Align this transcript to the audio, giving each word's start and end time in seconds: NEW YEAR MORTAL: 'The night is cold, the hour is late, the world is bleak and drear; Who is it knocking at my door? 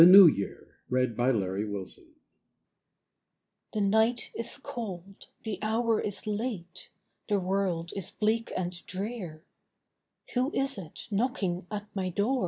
NEW 0.03 0.25
YEAR 0.29 0.67
MORTAL: 0.89 1.85
'The 3.71 3.81
night 3.81 4.31
is 4.35 4.57
cold, 4.57 5.27
the 5.43 5.59
hour 5.61 5.99
is 6.01 6.25
late, 6.25 6.89
the 7.29 7.39
world 7.39 7.93
is 7.95 8.09
bleak 8.09 8.51
and 8.57 8.83
drear; 8.87 9.43
Who 10.33 10.51
is 10.53 10.79
it 10.79 11.07
knocking 11.11 11.67
at 11.69 11.85
my 11.95 12.09
door? 12.09 12.39